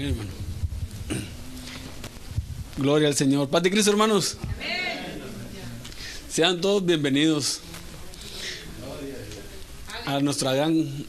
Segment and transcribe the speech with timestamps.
[0.00, 0.30] Amén, hermano.
[2.78, 3.50] Gloria al Señor.
[3.50, 4.38] Paz Cristo, hermanos.
[6.30, 7.60] Sean todos bienvenidos
[10.06, 11.04] a nuestra gran,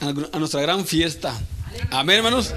[0.00, 1.40] a nuestra gran fiesta.
[1.92, 2.52] Amén, hermanos.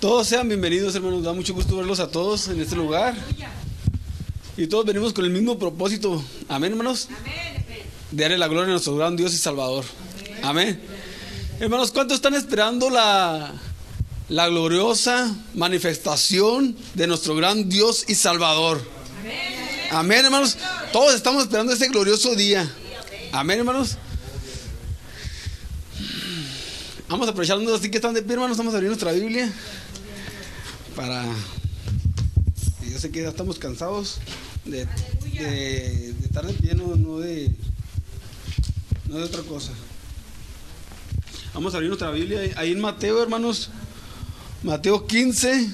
[0.00, 1.24] Todos sean bienvenidos, hermanos.
[1.24, 3.14] Da mucho gusto verlos a todos en este lugar.
[4.58, 6.22] Y todos venimos con el mismo propósito.
[6.50, 7.08] Amén, hermanos.
[8.10, 9.86] De darle la gloria a nuestro gran Dios y Salvador.
[10.42, 10.78] Amén.
[11.58, 13.54] Hermanos, ¿cuántos están esperando la,
[14.28, 18.80] la gloriosa manifestación de nuestro gran Dios y Salvador?
[19.90, 20.56] Amén, hermanos.
[20.92, 22.68] Todos estamos esperando ese glorioso día.
[23.32, 23.98] Amén, hermanos.
[27.08, 28.56] Vamos a aprovecharnos así que están de pie, hermanos.
[28.56, 29.52] Vamos a abrir nuestra Biblia.
[30.96, 31.24] Para.
[32.90, 34.18] Yo sé que ya estamos cansados
[34.64, 34.86] de,
[35.32, 37.50] de, estar de pie, no, no, de.
[39.08, 39.72] No de otra cosa.
[41.52, 43.70] Vamos a abrir nuestra Biblia ahí en Mateo, hermanos.
[44.64, 45.68] Mateo 15.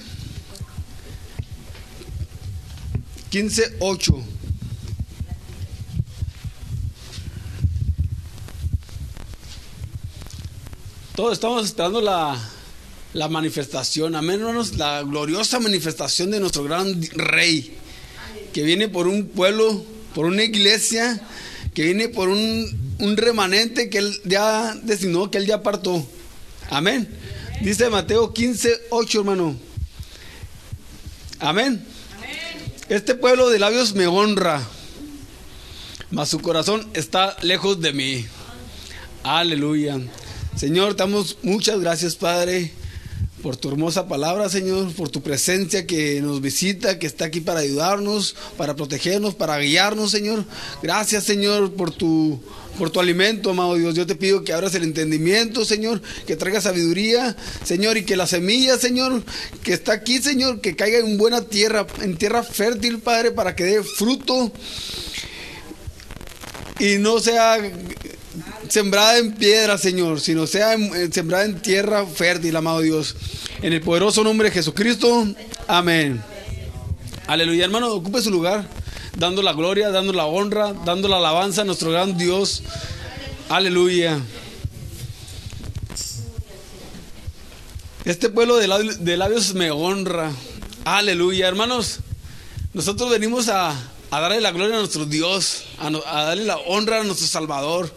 [3.30, 4.24] 15, 8.
[11.14, 12.36] Todos estamos esperando la,
[13.12, 17.76] la manifestación, amén, hermanos, la gloriosa manifestación de nuestro gran rey,
[18.52, 19.84] que viene por un pueblo,
[20.16, 21.24] por una iglesia,
[21.74, 26.04] que viene por un, un remanente que él ya designó, que él ya apartó.
[26.70, 27.19] Amén.
[27.60, 29.54] Dice Mateo 15, 8, hermano.
[31.40, 31.84] Amén.
[32.88, 34.62] Este pueblo de labios me honra,
[36.10, 38.26] mas su corazón está lejos de mí.
[39.24, 40.00] Aleluya.
[40.56, 42.72] Señor, damos muchas gracias, Padre,
[43.42, 47.60] por tu hermosa palabra, Señor, por tu presencia que nos visita, que está aquí para
[47.60, 50.44] ayudarnos, para protegernos, para guiarnos, Señor.
[50.82, 52.40] Gracias, Señor, por tu
[52.78, 53.94] por tu alimento, amado Dios.
[53.94, 58.26] Yo te pido que abras el entendimiento, Señor, que traiga sabiduría, Señor, y que la
[58.26, 59.22] semilla, Señor,
[59.62, 63.64] que está aquí, Señor, que caiga en buena tierra, en tierra fértil, Padre, para que
[63.64, 64.52] dé fruto
[66.78, 67.58] y no sea
[68.70, 70.76] sembrada en piedra, Señor, sino sea
[71.12, 73.16] sembrada en tierra fértil, amado Dios.
[73.60, 75.26] En el poderoso nombre de Jesucristo.
[75.66, 76.22] Amén.
[77.26, 78.66] Aleluya, hermano, ocupe su lugar
[79.16, 82.62] dando la gloria, dando la honra, dando la alabanza a nuestro gran Dios.
[83.48, 84.18] Aleluya.
[88.04, 90.32] Este pueblo de labios, me honra.
[90.84, 91.98] Aleluya, hermanos.
[92.72, 93.76] Nosotros venimos a,
[94.10, 97.92] darle la gloria a nuestro Dios, a, a, darle la honra a nuestro Salvador.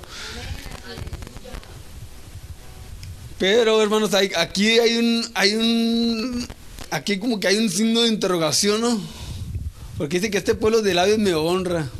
[3.43, 6.47] Pero, hermanos, aquí hay un, hay un,
[6.91, 9.01] aquí como que hay un signo de interrogación, ¿no?
[9.97, 11.91] Porque dice que este pueblo de labios me honra.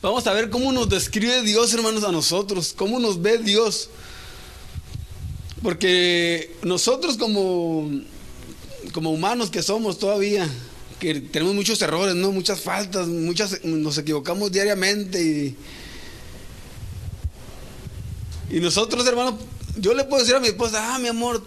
[0.00, 2.74] Vamos a ver cómo nos describe Dios, hermanos, a nosotros.
[2.76, 3.90] Cómo nos ve Dios.
[5.64, 7.90] Porque nosotros como,
[8.92, 10.48] como humanos que somos todavía,
[11.00, 12.30] que tenemos muchos errores, ¿no?
[12.30, 15.20] Muchas faltas, muchas, nos equivocamos diariamente.
[15.20, 15.56] Y,
[18.56, 19.34] y nosotros, hermanos,
[19.80, 21.42] yo le puedo decir a mi esposa, ah, mi amor,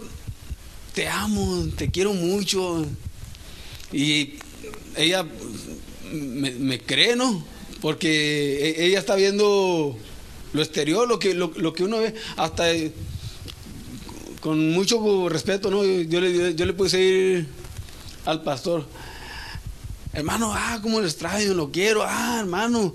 [0.94, 2.84] te amo, te quiero mucho.
[3.92, 4.34] Y
[4.96, 5.26] ella
[6.12, 7.44] me, cree, ¿no?
[7.80, 9.96] Porque e, ella está viendo
[10.52, 12.64] lo exterior, lo que, lo, que uno ve, hasta
[14.40, 15.84] con mucho respeto, ¿no?
[15.84, 17.46] Yo le, yo le puse ir
[18.24, 18.86] al pastor,
[20.12, 22.94] hermano, ah, cómo lo extraño, lo quiero, ah, hermano,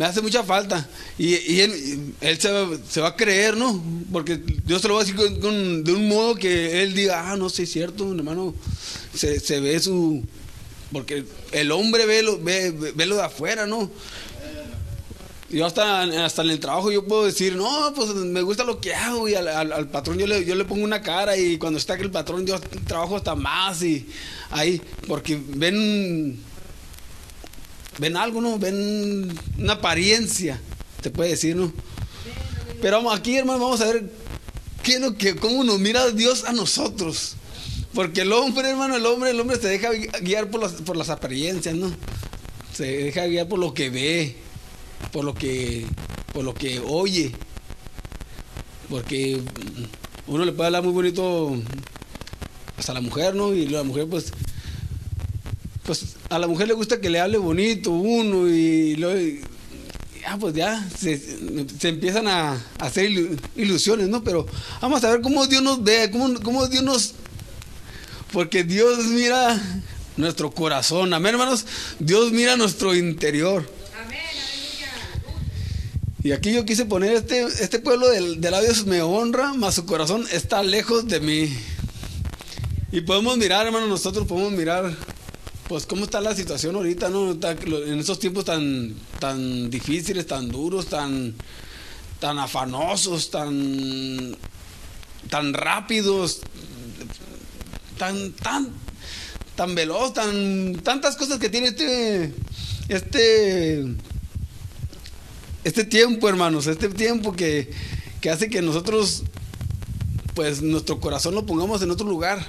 [0.00, 0.88] me hace mucha falta.
[1.18, 2.14] Y, él,
[2.88, 3.84] se, va a creer, ¿no?
[4.10, 7.50] Porque yo se lo voy a decir de un modo que él diga, ah, no
[7.50, 8.54] sé, es cierto, hermano,
[9.14, 10.24] se, ve su,
[10.90, 13.90] porque el hombre ve lo, ve, lo de afuera, ¿no?
[15.50, 18.94] Yo hasta, hasta en el trabajo yo puedo decir, no, pues me gusta lo que
[18.94, 22.04] hago y al, patrón yo le, yo le pongo una cara y cuando está aquí
[22.04, 24.06] el patrón yo trabajo hasta más y
[24.50, 26.40] ahí, porque ven,
[27.98, 28.58] ven algo, ¿no?
[28.58, 30.60] Ven una apariencia,
[31.00, 31.72] te puede decir, ¿no?
[32.80, 34.10] Pero aquí hermano, vamos a ver
[34.82, 37.36] qué es que, cómo nos mira Dios a nosotros.
[37.94, 39.90] Porque el hombre, hermano, el hombre, el hombre se deja
[40.22, 41.90] guiar por las, por las apariencias, ¿no?
[42.72, 44.36] Se deja guiar por lo que ve,
[45.12, 45.86] por lo que,
[46.32, 47.32] por lo que oye.
[48.88, 49.40] Porque
[50.26, 51.56] uno le puede hablar muy bonito
[52.76, 53.52] hasta la mujer, ¿no?
[53.52, 54.32] Y la mujer, pues,
[55.84, 59.46] pues a la mujer le gusta que le hable bonito uno y luego,
[60.20, 61.20] ya, pues ya se,
[61.82, 63.10] empiezan a, hacer
[63.56, 64.22] ilusiones, ¿no?
[64.22, 64.46] Pero
[64.80, 67.14] vamos a ver cómo Dios nos ve, cómo, cómo Dios nos,
[68.32, 69.60] porque Dios mira
[70.16, 71.12] nuestro corazón.
[71.14, 71.66] Amén, hermanos.
[71.98, 73.68] Dios mira nuestro interior.
[74.04, 74.20] Amén,
[76.22, 79.86] Y aquí yo quise poner este, este pueblo de, de labios me honra, mas su
[79.86, 81.56] corazón está lejos de mí.
[82.92, 84.96] Y podemos mirar, hermano, nosotros podemos mirar,
[85.70, 87.30] pues cómo está la situación ahorita, ¿no?
[87.30, 91.32] en esos tiempos tan, tan difíciles, tan duros, tan,
[92.18, 94.36] tan afanosos, tan,
[95.28, 96.40] tan rápidos,
[97.98, 98.70] tan, tan,
[99.54, 102.34] tan veloz, tan, tantas cosas que tiene este,
[102.88, 103.94] este,
[105.62, 107.70] este tiempo, hermanos, este tiempo que,
[108.20, 109.22] que hace que nosotros,
[110.34, 112.44] pues nuestro corazón lo pongamos en otro lugar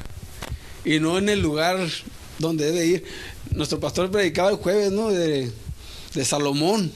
[0.84, 1.88] y no en el lugar
[2.42, 3.04] donde debe ir.
[3.52, 5.10] Nuestro pastor predicaba el jueves, ¿no?
[5.10, 5.52] De,
[6.26, 6.92] Salomón.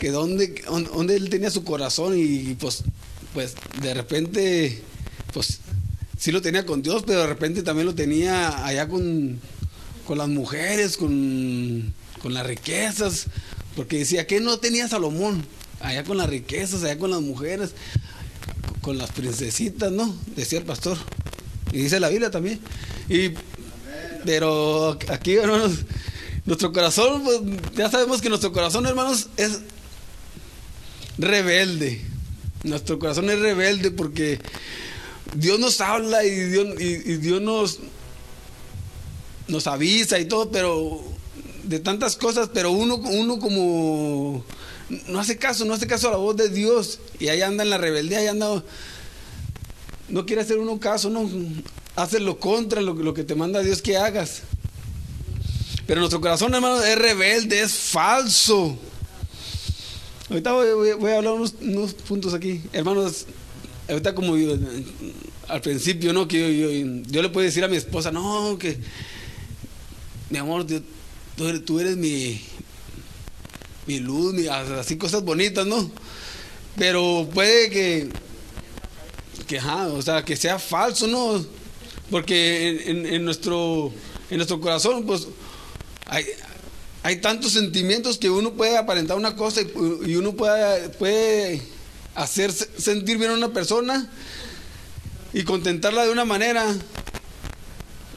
[0.00, 2.82] Que donde, donde él tenía su corazón y pues,
[3.34, 4.82] pues de repente,
[5.32, 5.60] pues
[6.18, 9.40] sí lo tenía con Dios, pero de repente también lo tenía allá con,
[10.06, 13.26] con las mujeres, con, con las riquezas.
[13.74, 15.44] Porque decía que no tenía Salomón,
[15.80, 17.70] allá con las riquezas, allá con las mujeres,
[18.82, 20.14] con las princesitas, ¿no?
[20.36, 20.98] Decía el pastor.
[21.72, 22.60] Y dice la Biblia también.
[23.08, 23.32] Y,
[24.24, 25.80] pero aquí, hermanos,
[26.44, 27.40] nuestro corazón, pues,
[27.74, 29.60] ya sabemos que nuestro corazón, hermanos, es
[31.18, 32.00] rebelde.
[32.64, 34.38] Nuestro corazón es rebelde porque
[35.34, 37.80] Dios nos habla y Dios, y, Dios nos,
[39.48, 41.02] nos avisa y todo, pero
[41.64, 44.44] de tantas cosas, pero uno, uno como
[45.08, 47.70] no hace caso, no hace caso a la voz de Dios y ahí anda en
[47.70, 48.62] la rebeldía, ahí anda
[50.08, 51.28] no quiere hacer uno caso, no
[51.96, 54.42] hace lo contra lo, lo que te manda Dios que hagas.
[55.86, 58.78] Pero nuestro corazón, hermano, es rebelde, es falso.
[60.30, 62.62] Ahorita voy, a hablar unos, puntos aquí.
[62.72, 63.26] Hermanos,
[63.88, 64.34] ahorita como
[65.48, 66.26] al principio, ¿no?
[66.26, 68.78] Que yo, le puedo decir a mi esposa, no, que
[70.30, 70.64] mi amor,
[71.66, 72.40] tú, eres, mi,
[73.86, 75.90] mi luz, así cosas bonitas, ¿no?
[76.76, 78.08] Pero puede que
[79.46, 81.44] que, o sea, que sea falso, ¿no?
[82.12, 83.90] Porque en, nuestro,
[84.28, 85.28] en nuestro corazón, pues,
[86.06, 86.26] hay,
[87.02, 91.62] hay tantos sentimientos que uno puede aparentar una cosa y, uno puede, puede
[92.14, 94.10] hacer sentir bien a una persona
[95.32, 96.76] y contentarla de una manera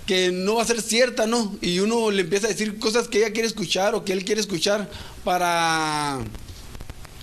[0.05, 1.57] que no va a ser cierta, ¿no?
[1.61, 4.41] Y uno le empieza a decir cosas que ella quiere escuchar o que él quiere
[4.41, 4.89] escuchar
[5.23, 6.19] para,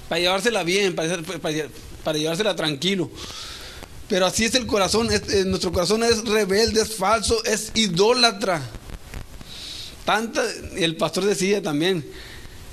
[0.09, 1.69] para llevársela bien, para, para,
[2.03, 3.11] para llevársela tranquilo.
[4.09, 8.63] Pero así es el corazón, eh, nuestro corazón es rebelde, es falso, es idólatra.
[10.05, 10.43] Tanta,
[10.77, 12.05] el pastor decía también,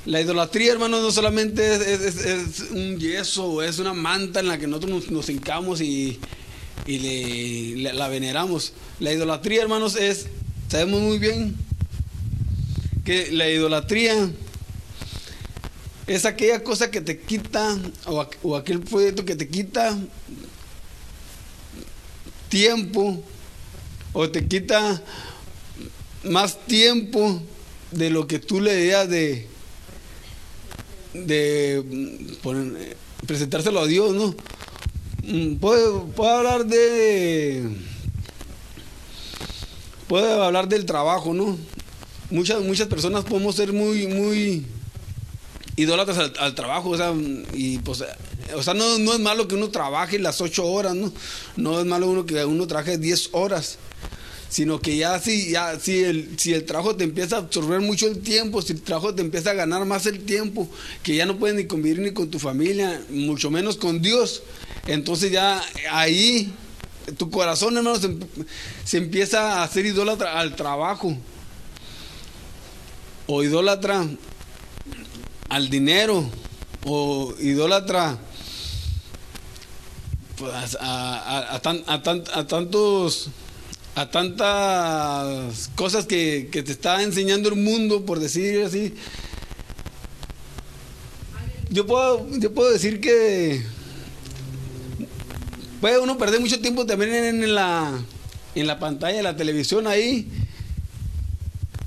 [0.06, 5.12] la idolatría, hermanos, no solamente es, un yeso, es una manta en la que nosotros
[5.12, 6.20] nos, hincamos y,
[6.88, 8.74] la veneramos.
[9.00, 10.26] La idolatría, hermanos, es,
[10.68, 11.56] sabemos muy bien
[13.06, 14.32] que la idolatría
[16.08, 17.78] es aquella cosa que te quita,
[18.08, 19.96] o, o aquel proyecto que te quita
[22.50, 23.24] tiempo
[24.14, 25.02] o te quita
[26.24, 27.42] más tiempo
[27.92, 29.48] de lo que tú le debías de,
[31.14, 34.36] de presentárselo a Dios, ¿no?
[35.24, 37.64] Mm, puedo, puedo hablar de
[40.08, 41.58] puedo hablar del trabajo, ¿no?
[42.32, 44.66] Muchas, muchas personas podemos ser muy, muy
[45.76, 47.14] idólatras al, al trabajo, o sea,
[47.54, 48.04] y pues
[48.56, 51.12] o sea, no, no, es malo que uno trabaje las ocho horas, ¿no?
[51.56, 53.78] No es malo uno que uno trabaje diez horas.
[54.50, 58.08] Sino que ya si, ya, si, el, si el trabajo te empieza a absorber mucho
[58.08, 60.68] el tiempo, si el trabajo te empieza a ganar más el tiempo,
[61.04, 64.42] que ya no puedes ni convivir ni con tu familia, mucho menos con Dios,
[64.88, 66.52] entonces ya ahí
[67.18, 68.10] tu corazón, hermano, se,
[68.84, 71.16] se empieza a hacer idólatra al trabajo.
[73.28, 74.08] O idólatra
[75.50, 76.30] al dinero.
[76.86, 78.18] O idólatra
[80.40, 81.60] pues, a,
[82.48, 83.30] tantos
[83.96, 88.94] a tantas cosas que, te está enseñando el mundo, por decir así.
[91.70, 93.62] Yo puedo, yo puedo decir que
[95.82, 98.00] puede uno perder mucho tiempo también en, la,
[98.56, 100.30] en la pantalla de la televisión ahí.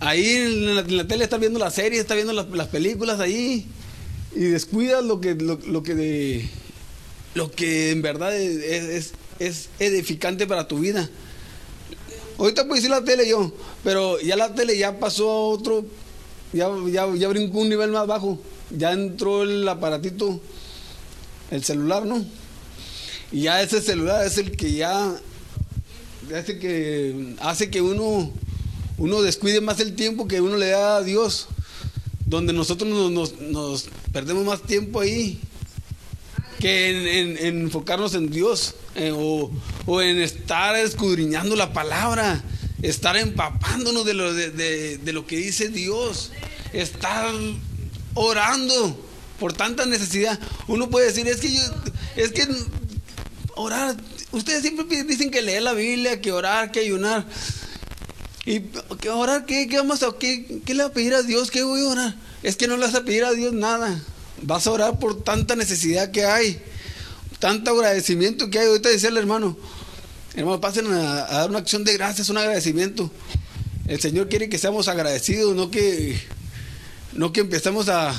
[0.00, 3.66] Ahí en la, tele está viendo la serie, está viendo las, películas ahí
[4.34, 6.50] y descuida lo que, lo que de,
[7.34, 11.08] lo que en verdad es, es, edificante para tu vida.
[12.38, 13.52] Ahorita puedo decir la tele yo,
[13.84, 15.84] pero ya la tele ya pasó a otro,
[16.52, 18.38] ya, ya, ya brincó un nivel más bajo,
[18.70, 20.40] ya entró el aparatito,
[21.50, 22.24] el celular, ¿no?
[23.30, 25.14] Y ya ese celular es el que ya
[26.36, 28.30] hace que hace que uno
[28.98, 31.48] uno descuide más el tiempo que uno le da a Dios.
[32.26, 35.38] donde nosotros nos, nos, perdemos más tiempo ahí
[36.62, 39.50] que en, enfocarnos en Dios eh, o,
[39.84, 42.40] o, en estar escudriñando la palabra,
[42.82, 46.30] estar empapándonos de lo, de, lo que dice Dios,
[46.72, 47.34] estar
[48.14, 48.96] orando
[49.40, 50.38] por tanta necesidad.
[50.68, 51.62] Uno puede decir, es que yo,
[52.14, 52.46] es que
[53.56, 53.96] orar,
[54.30, 57.26] ustedes siempre dicen que leer la Biblia, que orar, que ayunar.
[58.46, 58.60] ¿Y
[59.00, 59.66] que orar qué?
[59.66, 61.50] ¿Qué vamos a qué, qué le va a pedir a Dios?
[61.50, 62.14] ¿Qué voy a orar?
[62.44, 64.00] Es que no le vas a pedir a Dios nada.
[64.40, 66.60] Vas a orar por tanta necesidad que hay,
[67.38, 68.66] tanto agradecimiento que hay.
[68.68, 69.56] Ahorita decía el hermano,
[70.34, 73.10] hermano, pasen a, dar una acción de gracias, un agradecimiento.
[73.86, 76.20] El Señor quiere que seamos agradecidos, no que,
[77.12, 78.14] no que empecemos a,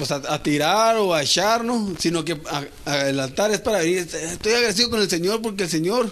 [0.00, 2.40] pues a, tirar o a echarnos, sino que
[2.86, 3.98] el altar es para venir.
[3.98, 6.10] Estoy agradecido con el Señor porque el Señor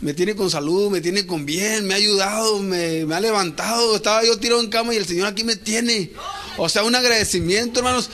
[0.00, 3.96] me tiene con salud, me tiene con bien, me ha ayudado, me, ha levantado.
[3.96, 6.12] Estaba yo tirado en cama y el Señor aquí me tiene.
[6.56, 8.10] O sea, un agradecimiento, hermanos.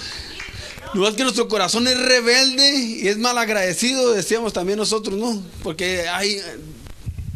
[0.95, 5.43] No es que nuestro corazón es rebelde y es mal agradecido, decíamos también nosotros, ¿no?
[5.63, 6.41] Porque hay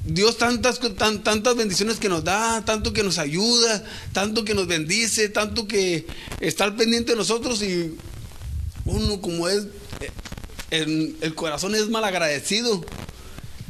[0.05, 5.29] Dios tantas, tantas bendiciones que nos da, tanto que nos ayuda, tanto que nos bendice,
[5.29, 6.07] tanto que
[6.41, 7.97] está al pendiente de nosotros y
[8.87, 9.67] uno como es,
[10.71, 12.83] el, el corazón es mal agradecido.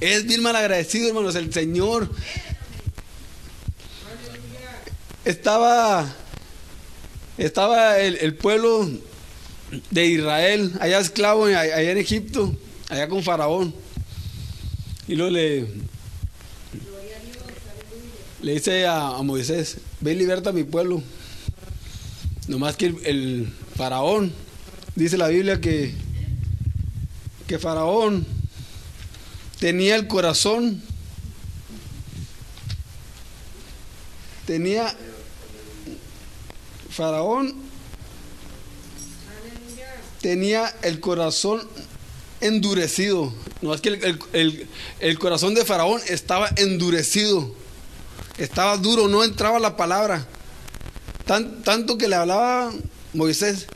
[0.01, 1.35] Es bien mal agradecido, hermanos.
[1.35, 2.09] El Señor
[5.27, 6.11] estaba,
[7.37, 8.89] estaba el, pueblo
[9.91, 12.57] de Israel allá esclavo, allá en Egipto,
[12.89, 13.75] allá con Faraón.
[15.07, 15.67] Y luego le,
[18.41, 21.03] le dice a, Moisés, ve y liberta a mi pueblo.
[22.49, 24.33] Nomás que el, el, faraón,
[24.95, 25.93] dice la Biblia que,
[27.47, 28.40] que faraón
[29.61, 30.83] tenía el corazón,
[34.47, 34.97] tenía
[36.91, 37.55] Faraón,
[40.21, 41.61] tenía el corazón
[42.41, 43.33] endurecido.
[43.61, 47.55] No es que el, corazón de Faraón estaba endurecido,
[48.39, 50.27] estaba duro, no entraba la palabra.
[51.27, 52.73] tanto que le hablaba
[53.13, 53.67] Moisés,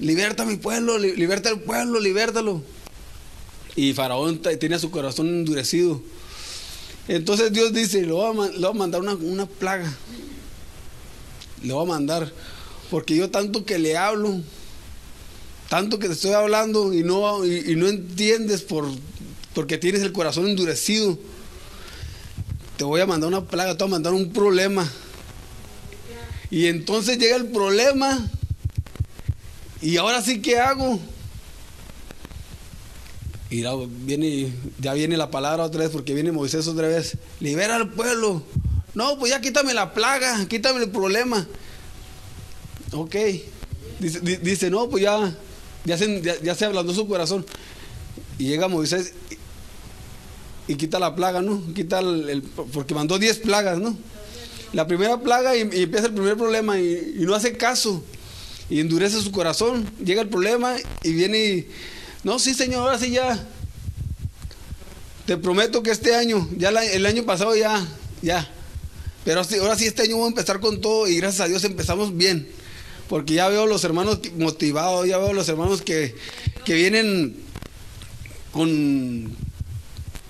[0.00, 2.62] liberta mi pueblo, liberta al pueblo, libértalo.
[3.78, 6.02] Y Faraón tenía su corazón endurecido.
[7.06, 9.96] Entonces Dios dice, le voy a, mandar una, plaga.
[11.62, 12.32] Le voy a mandar.
[12.90, 14.40] Porque yo tanto que le hablo,
[15.68, 18.84] tanto que te estoy hablando y no, y, no entiendes por,
[19.54, 21.16] porque tienes el corazón endurecido.
[22.78, 24.90] Te voy a mandar una plaga, te voy a mandar un problema.
[26.50, 28.28] Y entonces llega el problema.
[29.80, 30.98] Y ahora sí, ¿qué hago?
[33.50, 33.64] Y
[34.04, 37.16] viene, ya viene la palabra otra vez porque viene Moisés otra vez.
[37.40, 38.42] Libera al pueblo.
[38.94, 41.46] No, pues ya quítame la plaga, quítame el problema.
[42.92, 43.16] Ok.
[44.00, 45.34] Dice, no, pues ya,
[45.84, 47.46] ya se, ya, se ablandó su corazón.
[48.38, 49.14] Y llega Moisés
[50.66, 51.62] y, quita la plaga, ¿no?
[51.74, 53.96] Quita el, porque mandó 10 plagas, ¿no?
[54.74, 58.04] La primera plaga y, empieza el primer problema y, no hace caso.
[58.68, 59.90] Y endurece su corazón.
[60.04, 61.66] Llega el problema y viene
[62.24, 63.46] no, sí, Señor, ahora sí ya.
[65.26, 67.86] Te prometo que este año, ya el año pasado ya,
[68.22, 68.48] ya.
[69.24, 72.16] Pero ahora sí, este año voy a empezar con todo y gracias a Dios empezamos
[72.16, 72.48] bien.
[73.08, 76.14] Porque ya veo los hermanos motivados, ya veo los hermanos que,
[76.66, 77.36] vienen
[78.52, 79.36] con,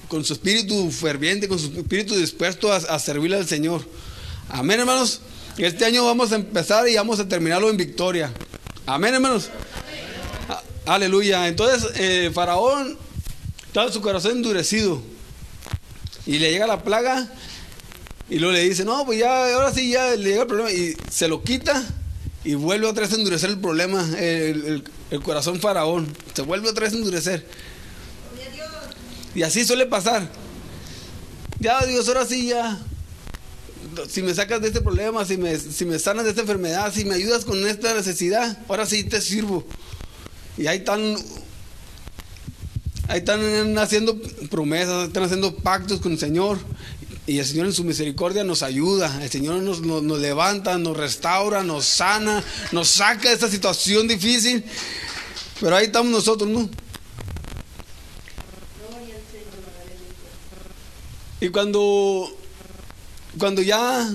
[0.08, 3.84] con su espíritu ferviente, con su espíritu dispuesto a, a servirle al Señor.
[4.48, 5.20] Amén, hermanos.
[5.58, 8.32] Este año vamos a empezar y vamos a terminarlo en victoria.
[8.86, 9.50] Amén, hermanos.
[10.88, 11.46] Aleluya.
[11.48, 12.96] Entonces, eh, Faraón
[13.66, 15.02] estaba su corazón endurecido.
[16.24, 17.28] Y le llega la plaga.
[18.30, 20.72] Y luego le dice, no, pues ya, ahora sí, ya le llega el problema.
[20.72, 21.84] Y se lo quita.
[22.42, 24.02] Y vuelve otra vez a endurecer el problema.
[24.18, 24.82] El,
[25.22, 26.08] corazón faraón.
[26.32, 27.46] Se vuelve otra vez a endurecer.
[29.34, 30.26] Y así suele pasar.
[31.60, 32.78] Ya, Dios, ahora sí, ya.
[34.08, 37.04] Si me sacas de este problema, si me, si me sanas de esta enfermedad, si
[37.04, 39.66] me ayudas con esta necesidad, ahora sí te sirvo.
[40.58, 41.16] Y ahí están,
[43.06, 46.58] ahí están haciendo promesas, están haciendo pactos con el Señor.
[47.26, 51.62] Y el Señor en su misericordia nos ayuda, el Señor nos, nos, levanta, nos restaura,
[51.62, 54.64] nos sana, nos saca de esta situación difícil.
[55.60, 56.68] Pero ahí estamos nosotros, ¿no?
[61.40, 62.28] Y cuando,
[63.38, 64.10] cuando ya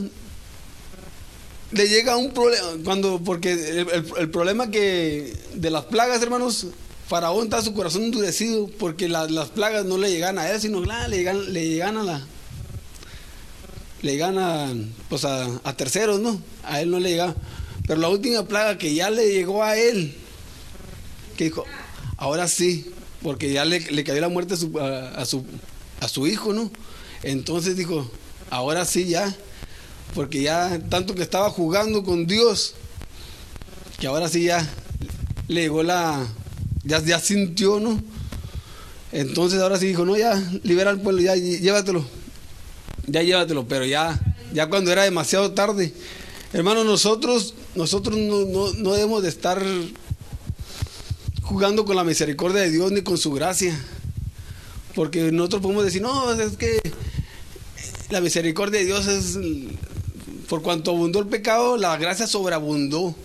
[1.74, 3.86] le llega un problema, cuando, porque
[4.18, 6.68] el, problema que de las plagas, hermanos,
[7.08, 11.18] Faraón está su corazón endurecido porque las plagas no le llegan a él, sino le,
[11.18, 12.26] llegan, le llegan a la,
[14.02, 14.74] le gana
[15.10, 16.40] pues a, a terceros, ¿no?
[16.64, 17.36] A él no le llega.
[17.88, 20.16] Pero la última plaga que ya le llegó a él,
[21.38, 21.66] que dijo,
[22.18, 25.44] ahora sí, porque ya le, le cayó la muerte a su, a, a su,
[26.00, 26.72] a su hijo, ¿no?
[27.24, 28.10] Entonces dijo,
[28.50, 29.36] ahora sí ya,
[30.14, 32.76] porque ya tanto que estaba jugando con Dios,
[34.00, 34.68] que ahora sí ya
[35.48, 36.26] le llegó la,
[36.84, 38.02] ya, ya sintió, ¿no?
[39.12, 42.06] Entonces ahora sí dijo, no, ya, libera al pueblo, ya, llévatelo,
[43.08, 44.20] ya llévatelo, pero ya,
[44.54, 45.94] ya cuando era demasiado tarde,
[46.52, 49.64] hermanos, nosotros, nosotros no, no, no debemos de estar
[51.44, 53.78] jugando con la misericordia de Dios ni con su gracia.
[54.96, 56.80] Porque nosotros podemos decir, no, es que
[58.10, 59.38] la misericordia de Dios es,
[60.54, 63.16] por cuanto abundó el pecado, la gracia sobreabundó.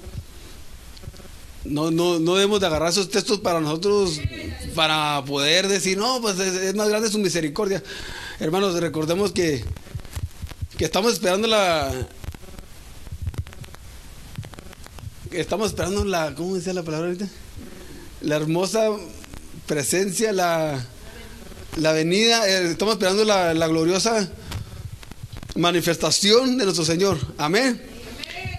[1.62, 4.18] No, no, no debemos de agarrar esos textos para nosotros,
[4.74, 7.82] para poder decir, no, pues es, más grande su misericordia.
[8.40, 9.62] Hermanos, recordemos que,
[10.78, 11.92] que estamos esperando la...
[15.30, 16.34] Estamos esperando la...
[16.34, 17.28] ¿Cómo decía la palabra ahorita?
[18.22, 18.88] La hermosa
[19.66, 20.82] presencia, la,
[21.76, 24.30] la venida, eh, estamos esperando la, la gloriosa
[25.58, 27.18] manifestación de nuestro Señor.
[27.36, 27.80] Amén.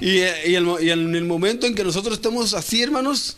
[0.02, 3.38] Y, en el momento en que nosotros estemos así, hermanos,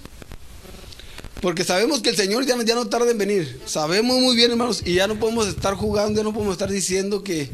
[1.41, 3.61] porque sabemos que el Señor ya, ya, no tarda en venir.
[3.65, 7.23] Sabemos muy bien, hermanos, y ya no podemos estar jugando, ya no podemos estar diciendo
[7.23, 7.49] que...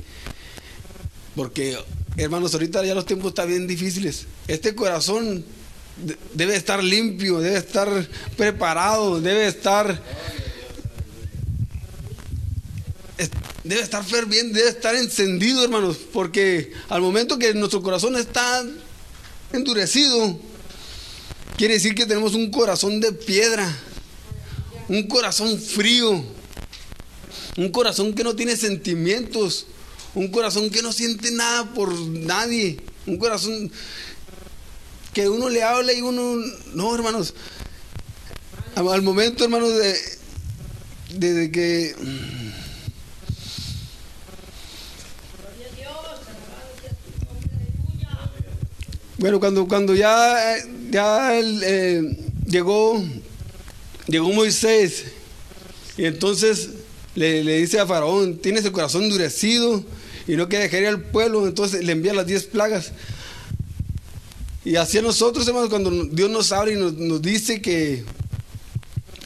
[1.35, 1.77] Porque,
[2.17, 4.25] hermanos, ahorita ya los tiempos están bien difíciles.
[4.47, 5.45] Este corazón
[6.33, 7.89] debe estar limpio, debe estar
[8.35, 10.01] preparado, debe estar
[13.67, 18.65] debe estar ferviente, debe estar encendido, hermanos, porque al momento que nuestro corazón está
[19.53, 20.39] endurecido,
[21.57, 23.77] quiere decir que tenemos un corazón de piedra,
[24.87, 26.23] un corazón frío,
[27.57, 29.67] un corazón que no tiene sentimientos,
[30.15, 33.71] un corazón que no siente nada por nadie, un corazón
[35.13, 36.35] que uno le habla y uno,
[36.73, 37.33] no, hermanos,
[38.75, 39.71] al momento, hermanos,
[41.09, 41.95] de, de que
[49.19, 50.57] Bueno, cuando, cuando ya,
[50.91, 53.03] ya eh, llegó,
[54.05, 55.05] llegó Moisés
[55.97, 56.69] y entonces
[57.15, 59.83] le, le, dice a Faraón, tienes el corazón endurecido
[60.27, 62.91] y no quiere dejar ir al pueblo, entonces le envía las diez plagas.
[64.63, 68.03] Y así a nosotros, hermanos, cuando Dios nos habla y nos, nos dice que,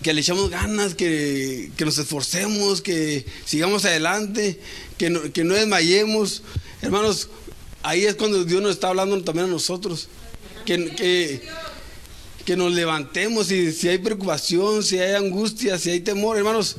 [0.01, 4.57] que le echamos ganas, que, que, nos esforcemos, que sigamos adelante,
[4.97, 6.43] que no, que no desmayemos,
[6.81, 7.27] hermanos,
[7.83, 10.07] Ahí es cuando Dios nos está hablando también a nosotros.
[10.65, 11.41] Que,
[12.45, 16.75] que, nos levantemos y si hay preocupación, si hay angustia, si hay temor, hermanos,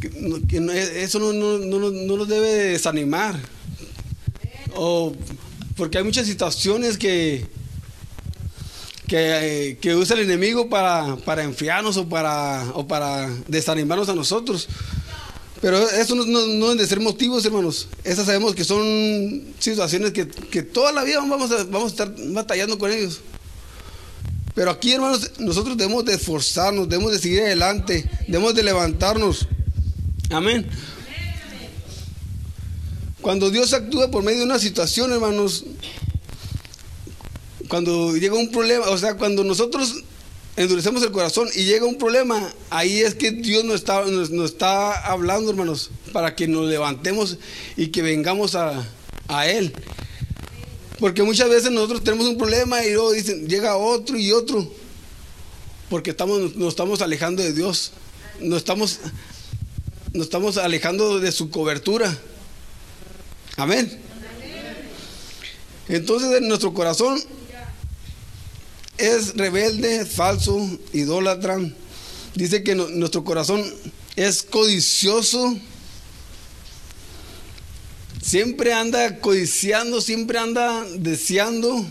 [0.00, 3.38] que, eso no, no, no, no, nos debe desanimar.
[4.74, 5.14] O,
[5.76, 7.44] porque hay muchas situaciones que,
[9.06, 14.68] que, que usa el enemigo para, para enfriarnos o para, o para desanimarnos a nosotros.
[15.66, 17.88] Pero eso no, deben de ser motivos, hermanos.
[18.04, 22.14] Esas sabemos que son situaciones que, que toda la vida vamos a, vamos a estar
[22.28, 23.18] batallando con ellos.
[24.54, 29.48] Pero aquí, hermanos, nosotros debemos de esforzarnos, debemos de seguir adelante, debemos de levantarnos.
[30.30, 30.68] Amén.
[33.20, 35.64] Cuando Dios actúa por medio de una situación, hermanos,
[37.66, 40.04] cuando llega un problema, o sea, cuando nosotros
[40.56, 45.06] endurecemos el corazón y llega un problema, ahí es que Dios nos está, nos, está
[45.06, 47.38] hablando, hermanos, para que nos levantemos
[47.76, 48.86] y que vengamos a,
[49.28, 49.72] a Él.
[50.98, 54.66] Porque muchas veces nosotros tenemos un problema y luego dicen, llega otro y otro.
[55.90, 57.92] Porque estamos, nos estamos alejando de Dios.
[58.40, 59.00] Nos estamos,
[60.14, 62.16] nos estamos alejando de su cobertura.
[63.56, 64.00] Amén.
[65.88, 67.20] Entonces en nuestro corazón
[68.98, 70.58] es rebelde, falso,
[70.92, 71.58] idólatra.
[72.34, 73.64] Dice que nuestro corazón
[74.14, 75.56] es codicioso.
[78.22, 81.86] Siempre anda codiciando, siempre anda deseando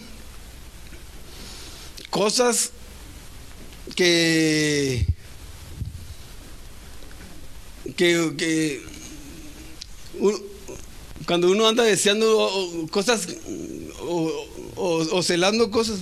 [2.09, 2.71] cosas
[3.95, 5.05] que,
[7.95, 8.83] que, que
[11.25, 13.27] cuando uno anda deseando cosas
[14.01, 15.99] o, o, o celando cosas,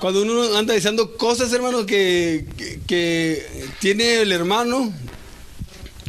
[0.00, 2.46] cuando uno anda diciendo cosas, hermano, que,
[2.86, 4.92] que, tiene el hermano,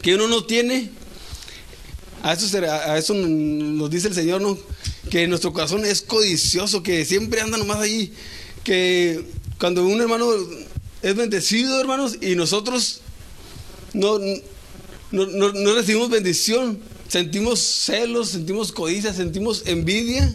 [0.01, 0.89] que uno no tiene,
[2.21, 4.57] a eso, a eso nos dice el Señor, ¿no?
[5.09, 8.13] Que nuestro corazón es codicioso, que siempre anda nomás ahí,
[8.63, 9.23] que
[9.59, 10.27] cuando un hermano
[11.01, 13.01] es bendecido, hermanos, y nosotros
[13.93, 14.17] no,
[15.11, 20.33] no, no recibimos bendición, sentimos celos, sentimos codicia, sentimos envidia.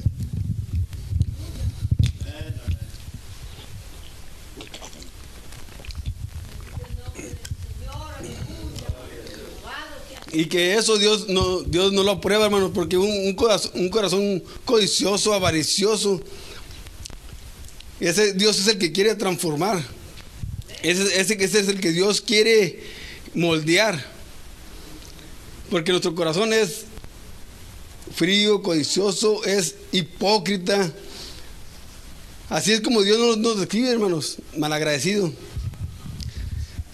[10.30, 14.42] Y que eso Dios no, Dios no lo aprueba, hermanos, porque un, corazón, un corazón
[14.64, 16.22] codicioso, avaricioso,
[17.98, 19.82] ese Dios es el que quiere transformar.
[20.82, 22.84] Ese, ese, ese es el que Dios quiere
[23.34, 24.17] moldear.
[25.70, 26.84] Porque nuestro corazón es
[28.14, 30.92] frío, codicioso, es hipócrita.
[32.48, 35.30] Así es como Dios nos, nos describe, hermanos, malagradecido.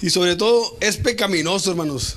[0.02, 2.16] Y sobre todo es pecaminoso, hermanos.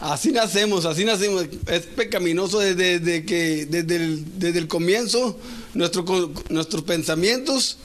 [0.00, 1.46] Así nacemos, así nacemos.
[1.66, 5.38] Es pecaminoso desde, que, desde el, desde el comienzo.
[5.74, 6.04] Nuestro,
[6.48, 7.76] nuestros pensamientos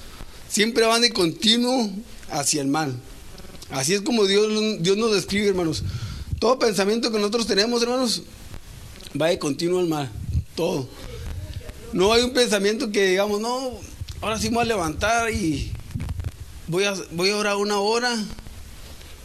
[0.49, 1.91] siempre van de continuo
[2.31, 2.95] hacia el mal.
[3.69, 4.47] Así es como Dios,
[4.79, 5.83] Dios nos describe, hermanos.
[6.45, 8.21] Todo pensamiento que nosotros tenemos, hermanos,
[9.19, 10.11] va de continuo al mal.
[10.53, 10.87] Todo.
[11.91, 13.71] No hay un pensamiento que digamos, no,
[14.21, 15.71] ahora sí me voy a levantar y
[16.67, 18.15] voy a, voy a orar una hora,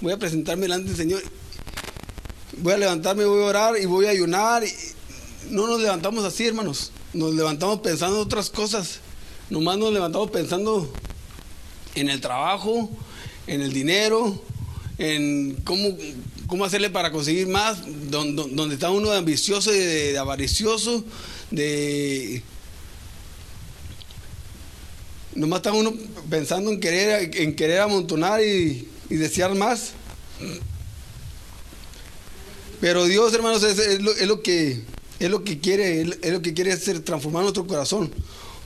[0.00, 1.22] voy a presentarme delante del Señor
[2.56, 4.62] voy a levantarme, voy a orar y voy a ayunar.
[5.50, 6.90] no nos levantamos así, hermanos.
[7.12, 9.00] Nos levantamos pensando en otras cosas.
[9.50, 10.90] Nomás nos levantamos pensando
[11.94, 12.88] en el trabajo,
[13.46, 14.40] en el dinero,
[14.96, 15.90] en cómo,
[16.50, 17.78] cómo hacerle para conseguir más,
[18.10, 21.04] donde, está uno de ambicioso y de, avaricioso,
[21.50, 22.42] de...
[25.34, 25.94] Nomás está uno
[26.28, 29.92] pensando en querer, en querer amontonar y, y desear más.
[32.80, 34.82] Pero Dios, hermanos, es, lo, que
[35.20, 38.10] es lo que quiere, es lo que quiere hacer, transformar nuestro corazón.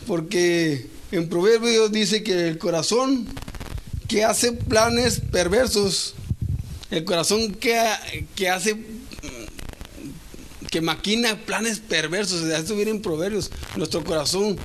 [0.07, 3.27] Porque en Proverbios dice que el corazón
[4.09, 6.15] que hace planes perversos,
[6.91, 7.81] el corazón que,
[8.35, 8.77] que hace
[10.71, 14.59] que maquina planes perversos, esto viene en Proverbios, nuestro corazón.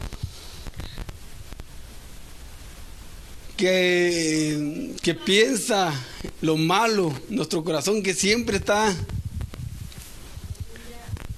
[3.55, 5.93] Que, que piensa
[6.41, 8.95] lo malo, nuestro corazón que siempre está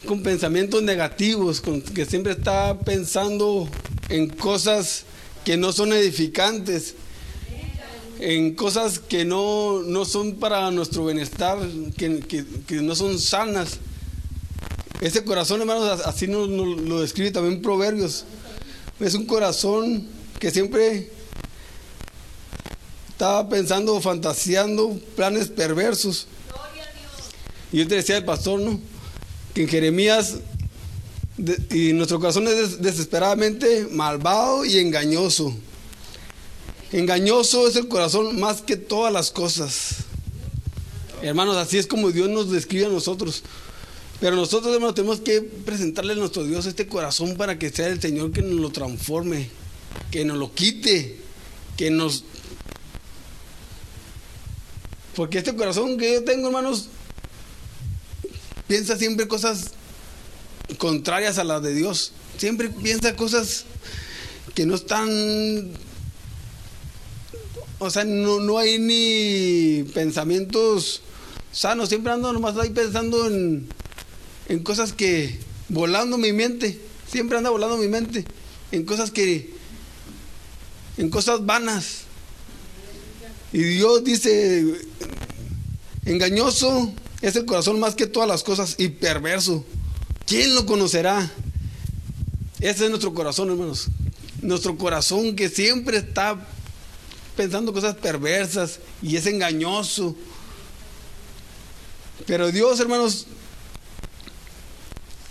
[0.06, 1.62] con pensamientos negativos,
[1.94, 3.68] que siempre está pensando
[4.08, 5.04] en cosas
[5.44, 6.96] que no son edificantes,
[8.22, 11.58] en cosas que no, no son para nuestro bienestar,
[11.98, 12.24] que,
[12.82, 13.80] no son sanas.
[15.02, 18.26] Ese corazón, hermanos, así nos, lo describe también Proverbios.
[19.00, 20.08] Es un corazón
[20.40, 21.10] que siempre
[23.10, 26.28] estaba pensando, fantaseando planes perversos.
[27.72, 28.80] Y yo te decía el pastor, ¿no?
[29.56, 30.36] que en Jeremías,
[31.72, 35.56] y nuestro corazón es desesperadamente malvado y engañoso.
[36.92, 39.98] Engañoso es el corazón más que todas las cosas.
[41.22, 43.44] Hermanos, así es como Dios nos describe a nosotros.
[44.20, 48.02] Pero nosotros, hermanos, tenemos que presentarle a nuestro Dios este corazón para que sea el
[48.02, 49.50] Señor que nos lo transforme,
[50.12, 51.18] que nos lo quite,
[51.78, 52.24] que nos...
[55.16, 56.90] Porque este corazón que yo tengo, hermanos,
[58.68, 59.72] piensa siempre cosas
[60.78, 62.12] contrarias a las de Dios.
[62.38, 63.66] Siempre piensa cosas
[64.54, 65.72] que no están...
[67.84, 71.02] O sea, no, hay ni pensamientos
[71.52, 71.90] sanos.
[71.90, 73.68] Siempre ando nomás ahí pensando en,
[74.50, 75.40] en cosas que...
[75.68, 76.80] Volando mi mente.
[77.08, 78.24] Siempre anda volando mi mente.
[78.72, 79.56] En cosas que...
[81.00, 82.02] En cosas vanas.
[83.52, 84.76] Y Dios dice,
[86.06, 89.66] engañoso es el corazón más que todas las cosas y perverso.
[90.28, 91.32] ¿Quién lo conocerá?
[92.60, 93.88] Ese es nuestro corazón, hermanos.
[94.44, 96.48] Nuestro corazón que siempre está
[97.42, 100.16] pensando cosas perversas y es engañoso.
[102.28, 103.26] Pero Dios, hermanos,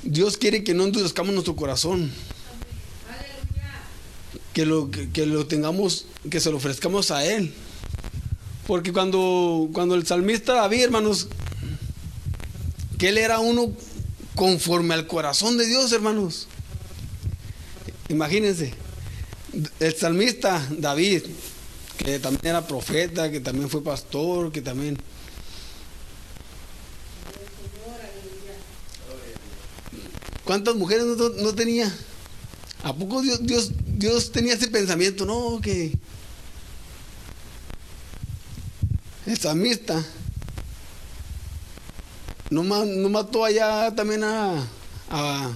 [0.02, 2.10] Dios quiere que no endurezcamos nuestro corazón.
[4.52, 7.54] Que lo, que, lo tengamos, que se lo ofrezcamos a Él.
[8.66, 11.28] Porque cuando, cuando el salmista David, hermanos,
[12.98, 13.72] que él era uno
[14.34, 16.48] conforme al corazón de Dios, hermanos.
[18.08, 18.74] Imagínense,
[19.78, 21.22] el salmista David,
[22.04, 24.98] que también era profeta, que también fue pastor, que también...
[30.44, 31.94] ¿Cuántas mujeres no, tenía?
[32.82, 35.24] ¿A poco Dios, Dios, Dios tenía ese pensamiento?
[35.24, 35.92] No, que
[39.26, 40.04] el salmista
[42.50, 44.66] no, mató allá también a,
[45.10, 45.52] a...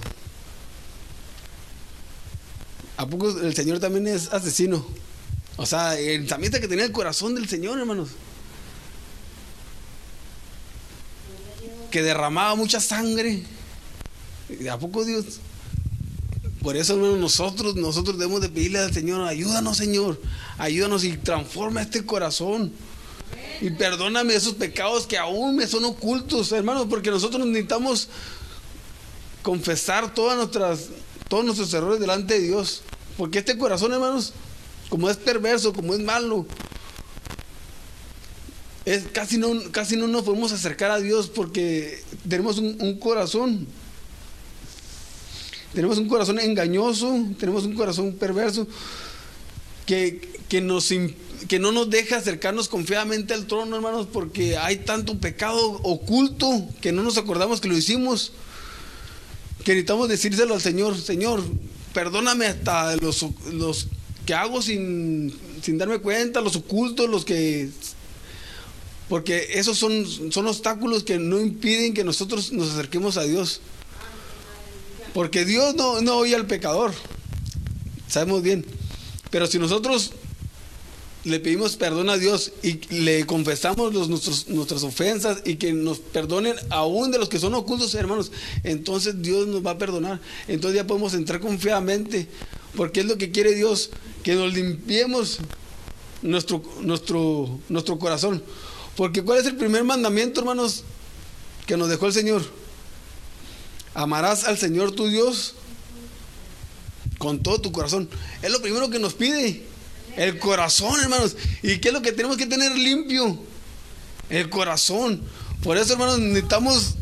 [2.97, 4.85] ¿A poco el Señor también es asesino?
[5.57, 8.09] O sea, el samita que tenía el corazón del Señor, hermanos.
[11.95, 13.41] que derramaba mucha sangre.
[14.69, 15.39] ¿A poco Dios?
[16.61, 20.21] Por eso, nosotros, nosotros debemos de pedirle al Señor, ayúdanos, Señor,
[20.57, 22.73] ayúdanos y transforma este corazón.
[23.61, 28.09] Y perdóname esos pecados que aún me son ocultos, hermanos, porque nosotros necesitamos
[29.41, 30.89] confesar todas nuestras,
[31.29, 32.81] todos nuestros errores delante de Dios.
[33.15, 34.33] Porque este corazón, hermanos,
[34.89, 36.45] como es perverso, como es malo,
[38.85, 43.67] es, casi, no, casi no nos podemos acercar a Dios porque tenemos un, corazón.
[45.73, 48.67] Tenemos un corazón engañoso, tenemos un corazón perverso
[49.85, 51.15] que, que,
[51.47, 56.91] que no nos deja acercarnos confiadamente al trono, hermanos, porque hay tanto pecado oculto que
[56.91, 58.31] no nos acordamos que lo hicimos
[59.65, 61.43] que necesitamos decírselo al Señor, Señor,
[61.91, 63.87] perdóname hasta los
[64.25, 67.69] que hago sin, sin darme cuenta, los ocultos, los que...
[69.09, 73.61] Porque esos son, son obstáculos que no impiden que nosotros nos acerquemos a Dios.
[75.13, 76.91] Porque Dios no, no oye al pecador,
[78.07, 78.65] sabemos bien.
[79.29, 80.11] Pero si nosotros
[81.25, 86.55] le pedimos perdón a Dios y le confesamos los, nuestras ofensas y que nos perdonen
[86.69, 88.31] aún de los que son ocultos, hermanos,
[88.63, 90.21] entonces Dios nos va a perdonar.
[90.47, 92.27] Entonces ya podemos entrar confiadamente,
[92.75, 93.89] porque es lo que quiere Dios,
[94.25, 95.37] que nos limpiemos
[96.23, 98.41] nuestro, nuestro, nuestro corazón.
[98.95, 100.83] Porque ¿cuál es el primer mandamiento, hermanos,
[101.67, 102.41] que nos dejó el Señor?
[103.93, 105.53] Amarás al Señor tu Dios
[107.19, 108.09] con todo tu corazón.
[108.41, 109.61] Es lo primero que nos pide.
[110.17, 111.35] El corazón, hermanos.
[111.61, 113.37] ¿Y qué es lo que tenemos que tener limpio?
[114.31, 115.21] El corazón.
[115.61, 116.95] Por eso, hermanos, necesitamos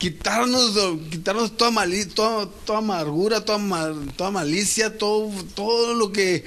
[0.00, 0.72] quitarnos,
[1.10, 6.42] quitarnos toda, toda, amargura, toda, toda malicia, todo, todo lo que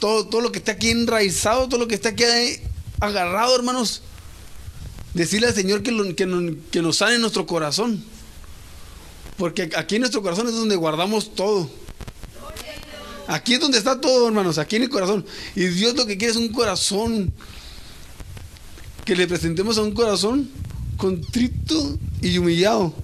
[0.00, 2.24] todo, todo lo que está aquí enraizado, todo lo que está aquí
[3.00, 4.02] agarrado, hermanos.
[5.12, 8.02] Decirle al Señor que, que, que nos sane nuestro corazón.
[9.36, 11.70] Porque aquí en nuestro corazón es donde guardamos todo.
[13.28, 15.26] Aquí es donde está todo, hermanos, aquí en el corazón.
[15.54, 17.32] Y Dios lo que quiere es un corazón.
[19.04, 20.50] Que le presentemos a un corazón
[20.96, 22.94] contrito y humillado.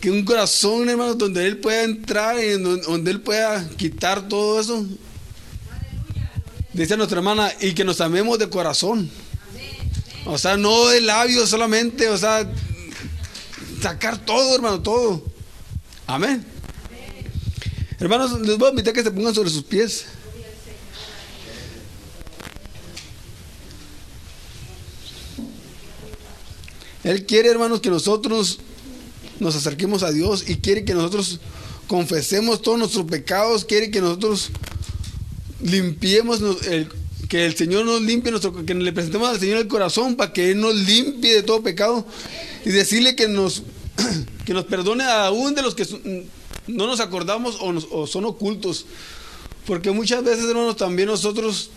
[0.00, 4.86] Que un corazón, hermanos, donde Él pueda entrar y donde Él pueda quitar todo eso.
[6.72, 9.10] Dice nuestra hermana, y que nos amemos de corazón.
[10.26, 12.50] O sea, no de labios solamente, o sea,
[13.80, 15.22] sacar todo, hermano, todo.
[16.06, 16.44] Amén.
[17.98, 20.06] Hermanos, les voy a invitar que se pongan sobre sus pies.
[27.04, 28.58] Él quiere, hermanos, que nosotros
[29.40, 31.40] nos acerquemos a Dios y quiere que nosotros
[31.86, 34.50] confesemos todos nuestros pecados, quiere que nosotros
[35.60, 36.40] limpiemos,
[37.28, 40.50] que el Señor nos limpie, nuestro, que le presentemos al Señor el corazón para que
[40.50, 42.06] Él nos limpie de todo pecado
[42.64, 43.62] y decirle que nos,
[44.44, 45.86] que nos perdone aún de los que
[46.66, 48.86] no nos acordamos o, son ocultos.
[49.66, 51.70] Porque muchas veces, hermanos, también nosotros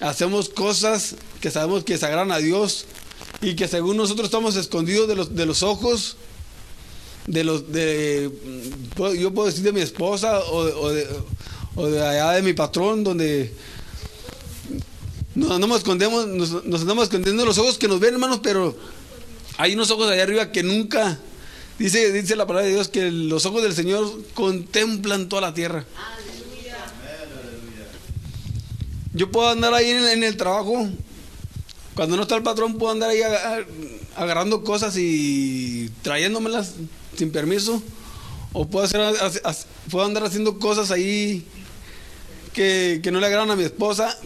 [0.00, 2.86] hacemos cosas que sabemos que desagradan a Dios
[3.40, 6.16] y que según nosotros estamos escondidos de los, de los ojos,
[7.26, 8.30] de los de
[9.18, 13.54] yo puedo decir de mi esposa o, de, allá de mi patrón, donde
[15.34, 18.76] nos andamos escondemos, nos, nos andamos escondiendo los ojos que nos ven, hermanos, pero
[19.56, 21.18] hay unos ojos allá arriba que nunca
[21.78, 25.84] Dice, dice la palabra de Dios que los ojos del Señor contemplan toda la tierra.
[29.14, 30.88] Yo puedo andar ahí en el, trabajo.
[31.98, 33.22] Cuando no está el patrón, puedo andar ahí
[34.14, 36.74] agarrando cosas y trayéndomelas
[37.16, 37.82] sin permiso.
[38.52, 39.00] O puedo, hacer,
[39.90, 41.44] puedo andar haciendo cosas ahí
[42.52, 44.16] que, no le agradan a mi esposa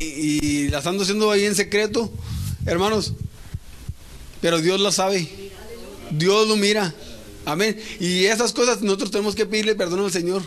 [0.00, 2.10] y, y las ando haciendo ahí en secreto.
[2.66, 3.12] Hermanos,
[4.40, 5.28] pero Dios lo sabe.
[6.10, 6.92] Dios lo mira.
[7.44, 7.80] Amén.
[8.00, 10.42] Y esas cosas nosotros tenemos que pedirle perdón al Señor.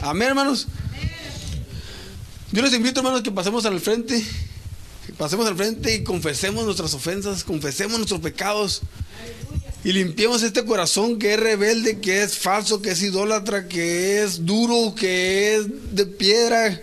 [0.00, 0.68] Amén, hermanos.
[2.50, 4.24] Yo les invito, hermanos, que pasemos al frente.
[5.18, 8.82] Pasemos al frente y confesemos nuestras ofensas, confesemos nuestros pecados.
[9.84, 14.44] Y limpiemos este corazón que es rebelde, que es falso, que es idólatra, que es
[14.44, 16.80] duro, que es de piedra,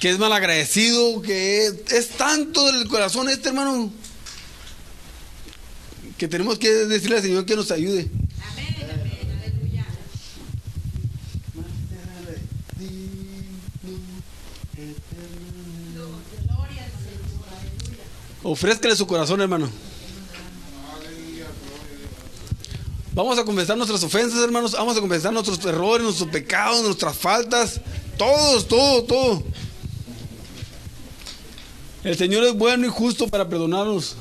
[0.00, 3.92] que es malagradecido, que es, es tanto del corazón este hermano
[6.18, 8.10] que tenemos que decirle al Señor que nos ayude.
[18.48, 19.68] Ofrézcale su corazón, hermano.
[23.12, 24.70] Vamos a confesar nuestras ofensas, hermanos.
[24.72, 27.80] Vamos a confesar nuestros errores, nuestros pecados, nuestras faltas.
[28.16, 29.42] Todos, todo, todo.
[32.04, 34.14] El Señor es bueno y justo para perdonarnos